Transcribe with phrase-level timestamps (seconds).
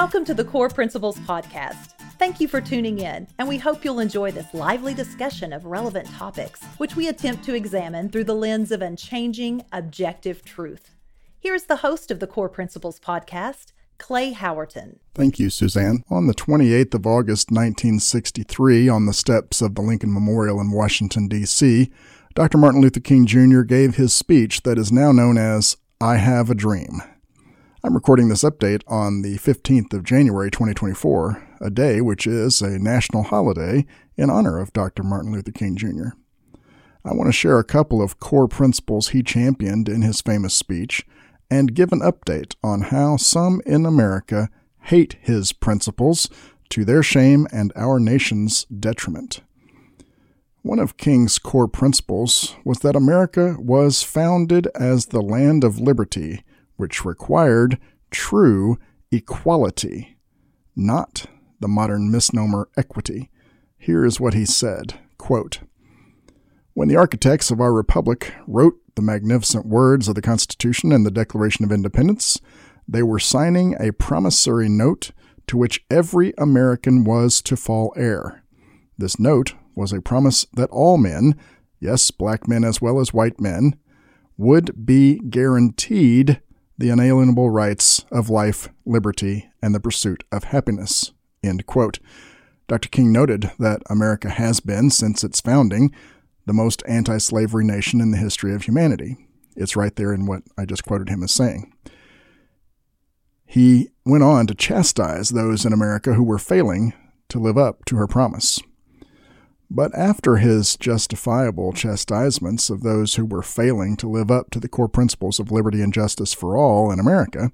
[0.00, 1.90] Welcome to the Core Principles Podcast.
[2.18, 6.08] Thank you for tuning in, and we hope you'll enjoy this lively discussion of relevant
[6.12, 10.94] topics, which we attempt to examine through the lens of unchanging, objective truth.
[11.38, 15.00] Here is the host of the Core Principles Podcast, Clay Howerton.
[15.14, 16.02] Thank you, Suzanne.
[16.08, 21.28] On the 28th of August, 1963, on the steps of the Lincoln Memorial in Washington,
[21.28, 21.92] D.C.,
[22.34, 22.56] Dr.
[22.56, 23.60] Martin Luther King Jr.
[23.60, 27.02] gave his speech that is now known as I Have a Dream.
[27.82, 32.78] I'm recording this update on the 15th of January 2024, a day which is a
[32.78, 33.86] national holiday
[34.18, 35.02] in honor of Dr.
[35.02, 36.08] Martin Luther King Jr.
[37.06, 41.06] I want to share a couple of core principles he championed in his famous speech
[41.50, 44.50] and give an update on how some in America
[44.82, 46.28] hate his principles
[46.68, 49.40] to their shame and our nation's detriment.
[50.60, 56.44] One of King's core principles was that America was founded as the land of liberty
[56.80, 57.78] which required
[58.10, 58.78] true
[59.12, 60.16] equality,
[60.74, 61.26] not
[61.60, 63.30] the modern misnomer equity.
[63.76, 65.60] Here is what he said quote,
[66.72, 71.10] When the architects of our republic wrote the magnificent words of the Constitution and the
[71.10, 72.40] Declaration of Independence,
[72.88, 75.10] they were signing a promissory note
[75.46, 78.42] to which every American was to fall heir.
[78.96, 81.38] This note was a promise that all men,
[81.78, 83.76] yes, black men as well as white men,
[84.38, 86.40] would be guaranteed
[86.80, 91.12] the unalienable rights of life, liberty, and the pursuit of happiness.
[91.42, 92.88] Dr.
[92.88, 95.94] King noted that America has been, since its founding,
[96.46, 99.18] the most anti slavery nation in the history of humanity.
[99.56, 101.70] It's right there in what I just quoted him as saying.
[103.44, 106.94] He went on to chastise those in America who were failing
[107.28, 108.58] to live up to her promise.
[109.70, 114.68] But after his justifiable chastisements of those who were failing to live up to the
[114.68, 117.52] core principles of liberty and justice for all in America,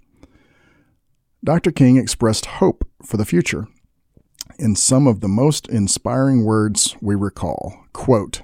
[1.44, 1.70] Dr.
[1.70, 3.68] King expressed hope for the future
[4.58, 7.84] in some of the most inspiring words we recall.
[7.92, 8.42] Quote,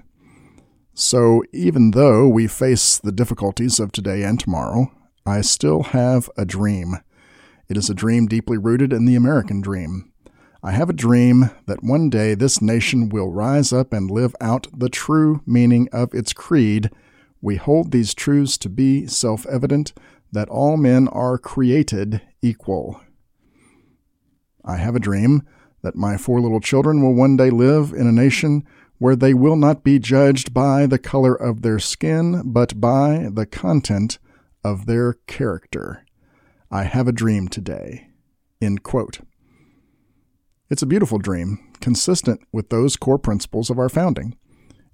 [0.94, 4.92] so, even though we face the difficulties of today and tomorrow,
[5.24, 6.96] I still have a dream.
[7.68, 10.11] It is a dream deeply rooted in the American dream.
[10.64, 14.68] I have a dream that one day this nation will rise up and live out
[14.72, 16.88] the true meaning of its creed.
[17.40, 19.92] We hold these truths to be self evident
[20.30, 23.00] that all men are created equal.
[24.64, 25.42] I have a dream
[25.82, 28.64] that my four little children will one day live in a nation
[28.98, 33.46] where they will not be judged by the color of their skin, but by the
[33.46, 34.20] content
[34.62, 36.06] of their character.
[36.70, 38.06] I have a dream today.
[38.60, 39.18] End quote.
[40.72, 44.38] It's a beautiful dream, consistent with those core principles of our founding.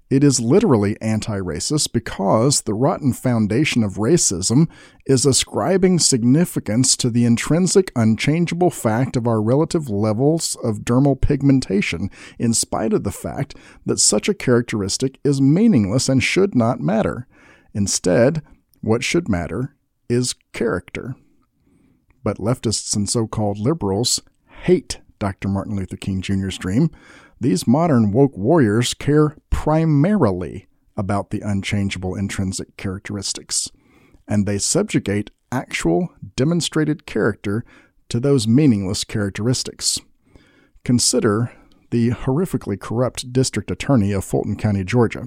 [0.09, 4.67] It is literally anti racist because the rotten foundation of racism
[5.05, 12.09] is ascribing significance to the intrinsic, unchangeable fact of our relative levels of dermal pigmentation,
[12.37, 17.25] in spite of the fact that such a characteristic is meaningless and should not matter.
[17.73, 18.41] Instead,
[18.81, 19.77] what should matter
[20.09, 21.15] is character.
[22.21, 24.21] But leftists and so called liberals
[24.63, 25.47] hate Dr.
[25.47, 26.89] Martin Luther King Jr.'s dream,
[27.39, 33.69] these modern woke warriors care primarily about the unchangeable intrinsic characteristics,
[34.27, 37.63] and they subjugate actual demonstrated character
[38.09, 39.99] to those meaningless characteristics.
[40.83, 41.51] Consider
[41.91, 45.25] the horrifically corrupt district attorney of Fulton County, Georgia.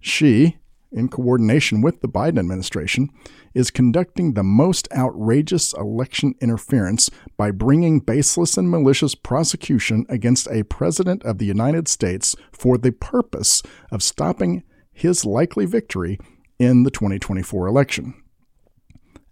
[0.00, 0.58] She,
[0.92, 3.08] in coordination with the Biden administration,
[3.54, 10.64] is conducting the most outrageous election interference by bringing baseless and malicious prosecution against a
[10.64, 16.18] president of the United States for the purpose of stopping his likely victory
[16.58, 18.14] in the 2024 election.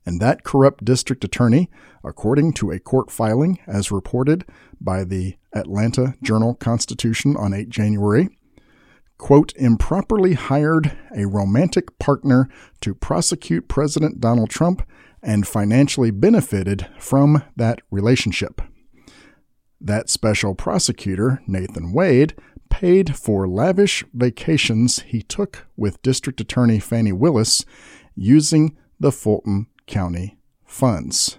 [0.07, 1.71] And that corrupt district attorney,
[2.03, 4.45] according to a court filing as reported
[4.81, 8.29] by the Atlanta Journal Constitution on 8 January,
[9.21, 12.49] quote, improperly hired a romantic partner
[12.81, 14.83] to prosecute President Donald Trump
[15.23, 18.61] and financially benefited from that relationship.
[19.81, 22.35] That special prosecutor, Nathan Wade,
[22.71, 27.65] paid for lavish vacations he took with District Attorney Fani Willis
[28.15, 31.39] using the Fulton County funds.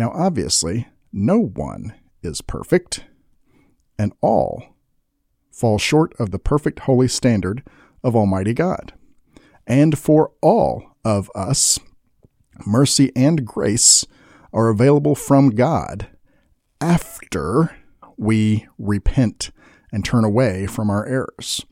[0.00, 1.92] Now, obviously, no one
[2.22, 3.04] is perfect,
[3.98, 4.64] and all
[5.52, 7.62] fall short of the perfect holy standard
[8.02, 8.94] of Almighty God.
[9.66, 11.78] And for all of us,
[12.64, 14.06] mercy and grace
[14.54, 16.08] are available from God
[16.80, 17.76] after
[18.16, 19.50] we repent
[19.92, 21.66] and turn away from our errors.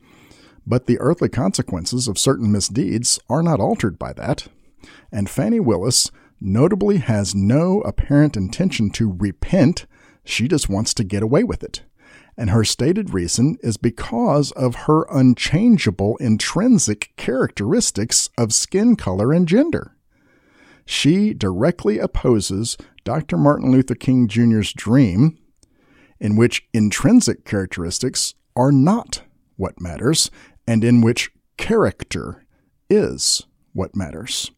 [0.67, 4.49] But the earthly consequences of certain misdeeds are not altered by that,
[5.11, 9.85] and Fani Willis notably has no apparent intention to repent,
[10.23, 11.83] she just wants to get away with it.
[12.37, 19.47] And her stated reason is because of her unchangeable intrinsic characteristics of skin color and
[19.47, 19.95] gender.
[20.85, 23.37] She directly opposes Dr.
[23.37, 25.37] Martin Luther King Jr.'s dream,
[26.19, 29.21] in which intrinsic characteristics are not
[29.55, 30.31] what matters,
[30.67, 32.45] and in which character
[32.89, 33.43] is
[33.73, 34.51] what matters.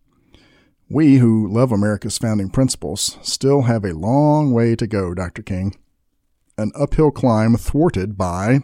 [0.94, 5.42] We who love America's founding principles still have a long way to go, Dr.
[5.42, 5.78] King.
[6.58, 8.60] An uphill climb thwarted by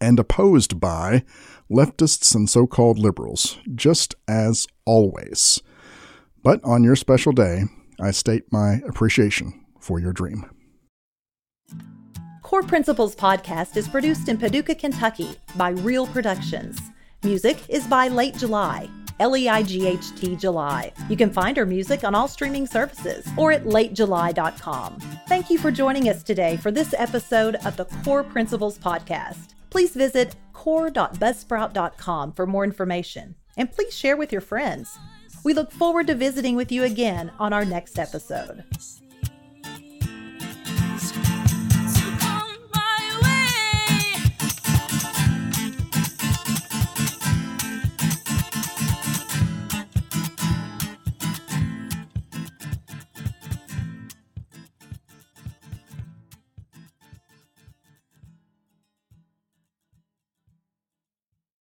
[0.00, 1.22] and opposed by
[1.70, 5.62] leftists and so called liberals, just as always.
[6.42, 7.66] But on your special day,
[8.00, 10.44] I state my appreciation for your dream.
[12.42, 16.80] Core Principles podcast is produced in Paducah, Kentucky by Real Productions.
[17.22, 18.90] Music is by Late July.
[19.20, 20.92] L E I G H T July.
[21.08, 25.00] You can find her music on all streaming services or at latejuly.com.
[25.28, 29.54] Thank you for joining us today for this episode of the Core Principles Podcast.
[29.70, 34.98] Please visit core.buzzsprout.com for more information and please share with your friends.
[35.44, 38.64] We look forward to visiting with you again on our next episode.